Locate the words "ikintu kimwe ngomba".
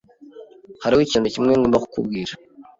1.03-1.81